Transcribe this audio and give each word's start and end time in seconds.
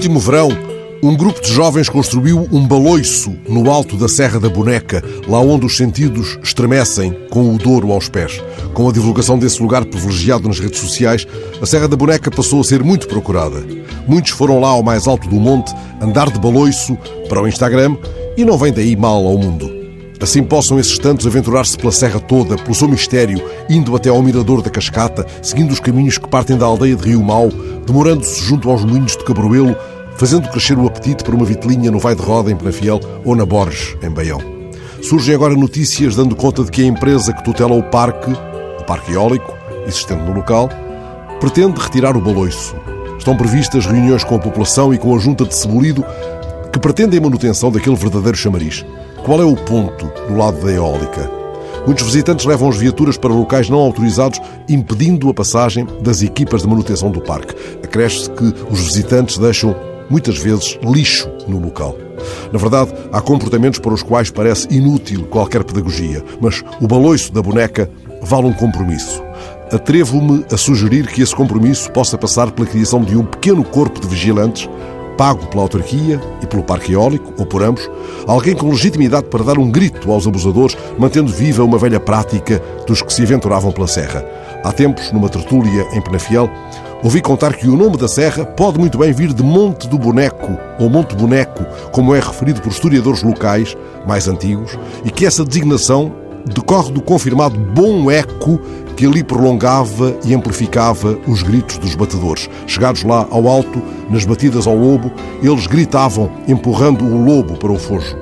último 0.00 0.18
verão, 0.18 0.48
um 1.02 1.14
grupo 1.14 1.42
de 1.42 1.52
jovens 1.52 1.90
construiu 1.90 2.48
um 2.50 2.66
baloiço 2.66 3.36
no 3.46 3.70
alto 3.70 3.98
da 3.98 4.08
Serra 4.08 4.40
da 4.40 4.48
Boneca, 4.48 5.04
lá 5.28 5.38
onde 5.40 5.66
os 5.66 5.76
sentidos 5.76 6.38
estremecem 6.42 7.14
com 7.28 7.54
o 7.54 7.58
Douro 7.58 7.92
aos 7.92 8.08
pés. 8.08 8.42
Com 8.72 8.88
a 8.88 8.92
divulgação 8.92 9.38
desse 9.38 9.62
lugar 9.62 9.84
privilegiado 9.84 10.48
nas 10.48 10.58
redes 10.58 10.80
sociais, 10.80 11.26
a 11.60 11.66
Serra 11.66 11.86
da 11.86 11.98
Boneca 11.98 12.30
passou 12.30 12.62
a 12.62 12.64
ser 12.64 12.82
muito 12.82 13.08
procurada. 13.08 13.62
Muitos 14.08 14.30
foram 14.30 14.58
lá 14.58 14.68
ao 14.68 14.82
mais 14.82 15.06
alto 15.06 15.28
do 15.28 15.36
monte 15.36 15.70
andar 16.00 16.30
de 16.30 16.40
baloiço 16.40 16.96
para 17.28 17.42
o 17.42 17.46
Instagram 17.46 17.94
e 18.38 18.42
não 18.42 18.56
vem 18.56 18.72
daí 18.72 18.96
mal 18.96 19.26
ao 19.26 19.36
mundo. 19.36 19.80
Assim 20.20 20.42
possam 20.42 20.78
esses 20.78 20.98
tantos 20.98 21.26
aventurar-se 21.26 21.78
pela 21.78 21.90
serra 21.90 22.20
toda, 22.20 22.54
pelo 22.56 22.74
seu 22.74 22.86
mistério, 22.86 23.42
indo 23.70 23.96
até 23.96 24.10
ao 24.10 24.22
mirador 24.22 24.60
da 24.60 24.68
Cascata, 24.68 25.26
seguindo 25.40 25.70
os 25.70 25.80
caminhos 25.80 26.18
que 26.18 26.28
partem 26.28 26.58
da 26.58 26.66
aldeia 26.66 26.94
de 26.94 27.08
Rio 27.08 27.22
Mau, 27.22 27.48
demorando-se 27.86 28.44
junto 28.44 28.68
aos 28.68 28.84
moinhos 28.84 29.16
de 29.16 29.24
Cabroelo, 29.24 29.74
fazendo 30.20 30.50
crescer 30.50 30.76
o 30.76 30.86
apetite 30.86 31.24
por 31.24 31.34
uma 31.34 31.46
vitelinha 31.46 31.90
no 31.90 31.98
Vai 31.98 32.14
de 32.14 32.20
Roda, 32.20 32.52
em 32.52 32.56
Penafiel, 32.56 33.00
ou 33.24 33.34
na 33.34 33.46
Borges, 33.46 33.96
em 34.02 34.10
Baião. 34.10 34.38
Surgem 35.00 35.34
agora 35.34 35.54
notícias 35.54 36.14
dando 36.14 36.36
conta 36.36 36.62
de 36.62 36.70
que 36.70 36.82
a 36.82 36.86
empresa 36.86 37.32
que 37.32 37.42
tutela 37.42 37.72
o 37.72 37.82
parque, 37.82 38.30
o 38.78 38.84
parque 38.84 39.12
eólico, 39.12 39.50
existente 39.86 40.22
no 40.22 40.34
local, 40.34 40.68
pretende 41.40 41.80
retirar 41.80 42.18
o 42.18 42.20
baloiço. 42.20 42.76
Estão 43.16 43.34
previstas 43.34 43.86
reuniões 43.86 44.22
com 44.22 44.34
a 44.34 44.38
população 44.38 44.92
e 44.92 44.98
com 44.98 45.16
a 45.16 45.18
junta 45.18 45.46
de 45.46 45.54
Cebolido 45.54 46.04
que 46.70 46.78
pretendem 46.78 47.18
a 47.18 47.22
manutenção 47.22 47.72
daquele 47.72 47.96
verdadeiro 47.96 48.36
chamariz. 48.36 48.84
Qual 49.24 49.40
é 49.40 49.44
o 49.46 49.56
ponto 49.56 50.04
do 50.28 50.36
lado 50.36 50.60
da 50.62 50.70
eólica? 50.70 51.30
Muitos 51.86 52.04
visitantes 52.04 52.44
levam 52.44 52.68
as 52.68 52.76
viaturas 52.76 53.16
para 53.16 53.32
locais 53.32 53.70
não 53.70 53.78
autorizados, 53.78 54.38
impedindo 54.68 55.30
a 55.30 55.34
passagem 55.34 55.86
das 56.02 56.20
equipas 56.20 56.60
de 56.60 56.68
manutenção 56.68 57.10
do 57.10 57.22
parque. 57.22 57.54
Acresce-se 57.82 58.30
que 58.30 58.54
os 58.70 58.80
visitantes 58.80 59.38
deixam, 59.38 59.74
muitas 60.10 60.36
vezes, 60.38 60.78
lixo 60.82 61.30
no 61.46 61.58
local. 61.58 61.96
Na 62.52 62.58
verdade, 62.58 62.92
há 63.12 63.20
comportamentos 63.20 63.78
para 63.78 63.94
os 63.94 64.02
quais 64.02 64.30
parece 64.30 64.68
inútil 64.70 65.26
qualquer 65.26 65.64
pedagogia, 65.64 66.22
mas 66.40 66.62
o 66.80 66.86
baloiço 66.86 67.32
da 67.32 67.40
boneca 67.40 67.90
vale 68.20 68.46
um 68.46 68.52
compromisso. 68.52 69.22
Atrevo-me 69.72 70.44
a 70.52 70.56
sugerir 70.56 71.06
que 71.06 71.22
esse 71.22 71.34
compromisso 71.34 71.90
possa 71.92 72.18
passar 72.18 72.50
pela 72.50 72.66
criação 72.66 73.02
de 73.02 73.16
um 73.16 73.24
pequeno 73.24 73.64
corpo 73.64 74.00
de 74.00 74.08
vigilantes 74.08 74.68
pago 75.20 75.46
pela 75.48 75.64
autarquia 75.64 76.18
e 76.42 76.46
pelo 76.46 76.62
parque 76.62 76.94
eólico, 76.94 77.34
ou 77.36 77.44
por 77.44 77.62
ambos, 77.62 77.90
alguém 78.26 78.56
com 78.56 78.70
legitimidade 78.70 79.26
para 79.26 79.44
dar 79.44 79.58
um 79.58 79.70
grito 79.70 80.10
aos 80.10 80.26
abusadores, 80.26 80.78
mantendo 80.98 81.30
viva 81.30 81.62
uma 81.62 81.76
velha 81.76 82.00
prática 82.00 82.58
dos 82.86 83.02
que 83.02 83.12
se 83.12 83.22
aventuravam 83.24 83.70
pela 83.70 83.86
serra. 83.86 84.24
Há 84.64 84.72
tempos, 84.72 85.12
numa 85.12 85.28
tertúlia 85.28 85.86
em 85.92 86.00
Penafiel, 86.00 86.48
ouvi 87.02 87.20
contar 87.20 87.54
que 87.54 87.68
o 87.68 87.76
nome 87.76 87.96
da 87.96 88.08
serra 88.08 88.44
pode 88.44 88.78
muito 88.78 88.98
bem 88.98 89.12
vir 89.12 89.32
de 89.32 89.42
Monte 89.42 89.88
do 89.88 89.98
Boneco, 89.98 90.58
ou 90.78 90.90
Monte 90.90 91.14
Boneco, 91.14 91.64
como 91.92 92.14
é 92.14 92.20
referido 92.20 92.60
por 92.60 92.70
historiadores 92.70 93.22
locais 93.22 93.76
mais 94.06 94.28
antigos, 94.28 94.78
e 95.04 95.10
que 95.10 95.24
essa 95.24 95.44
designação 95.44 96.12
decorre 96.46 96.92
do 96.92 97.00
confirmado 97.00 97.58
bom 97.58 98.10
eco 98.10 98.60
que 98.96 99.06
ali 99.06 99.22
prolongava 99.22 100.14
e 100.24 100.34
amplificava 100.34 101.18
os 101.26 101.42
gritos 101.42 101.78
dos 101.78 101.94
batedores. 101.94 102.50
Chegados 102.66 103.02
lá 103.02 103.26
ao 103.30 103.48
alto, 103.48 103.82
nas 104.10 104.24
batidas 104.24 104.66
ao 104.66 104.76
lobo, 104.76 105.10
eles 105.42 105.66
gritavam, 105.66 106.30
empurrando 106.46 107.04
o 107.04 107.24
lobo 107.24 107.56
para 107.56 107.72
o 107.72 107.78
fojo. 107.78 108.16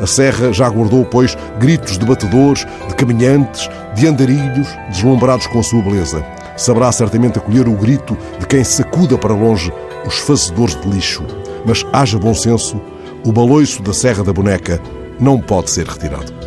A 0.00 0.06
serra 0.06 0.52
já 0.52 0.68
guardou, 0.68 1.04
pois, 1.04 1.36
gritos 1.58 1.98
de 1.98 2.06
batedores, 2.06 2.66
de 2.88 2.94
caminhantes, 2.94 3.68
de 3.94 4.06
andarilhos, 4.06 4.68
deslumbrados 4.88 5.46
com 5.46 5.60
a 5.60 5.62
sua 5.62 5.82
beleza. 5.82 6.24
Saberá 6.62 6.92
certamente 6.92 7.40
acolher 7.40 7.66
o 7.66 7.72
grito 7.72 8.16
de 8.38 8.46
quem 8.46 8.62
sacuda 8.62 9.18
para 9.18 9.34
longe 9.34 9.72
os 10.06 10.18
fazedores 10.18 10.80
de 10.80 10.88
lixo. 10.88 11.24
Mas 11.66 11.84
haja 11.92 12.20
bom 12.20 12.32
senso, 12.32 12.80
o 13.26 13.32
baloiço 13.32 13.82
da 13.82 13.92
Serra 13.92 14.22
da 14.22 14.32
Boneca 14.32 14.80
não 15.18 15.40
pode 15.40 15.72
ser 15.72 15.88
retirado. 15.88 16.41